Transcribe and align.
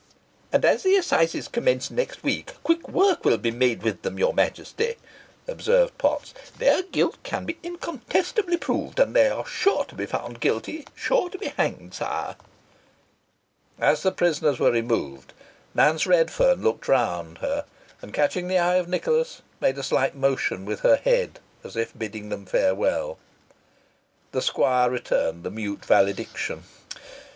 "And, 0.51 0.65
as 0.65 0.81
the 0.81 0.95
assizes 0.95 1.47
commence 1.47 1.91
next 1.91 2.23
week, 2.23 2.53
quick 2.63 2.89
work 2.89 3.23
will 3.23 3.37
be 3.37 3.51
made 3.51 3.83
with 3.83 4.01
them, 4.01 4.17
your 4.17 4.33
Majesty," 4.33 4.95
observed 5.47 5.95
Potts. 5.99 6.33
"Their 6.57 6.81
guilt 6.81 7.17
can 7.21 7.45
be 7.45 7.59
incontestably 7.61 8.57
proved, 8.57 8.97
so 8.97 9.05
they 9.05 9.27
are 9.27 9.45
sure 9.45 9.85
to 9.85 9.93
be 9.93 10.07
found 10.07 10.39
guilty, 10.39 10.87
sure 10.95 11.29
to 11.29 11.37
be 11.37 11.49
hanged, 11.55 11.93
sire." 11.93 12.35
As 13.77 14.01
the 14.01 14.11
prisoners 14.11 14.57
were 14.57 14.71
removed, 14.71 15.33
Nance 15.75 16.07
Redferne 16.07 16.63
looked 16.63 16.87
round 16.87 17.37
her, 17.37 17.65
and, 18.01 18.11
catching 18.11 18.47
the 18.47 18.57
eye 18.57 18.77
of 18.77 18.89
Nicholas, 18.89 19.43
made 19.59 19.77
a 19.77 19.83
slight 19.83 20.15
motion 20.15 20.65
with 20.65 20.79
her 20.79 20.95
head, 20.95 21.39
as 21.63 21.75
if 21.75 21.95
bidding 21.95 22.31
him 22.31 22.47
farewell. 22.47 23.19
The 24.31 24.41
squire 24.41 24.89
returned 24.89 25.43
the 25.43 25.51
mute 25.51 25.85
valediction. 25.85 26.63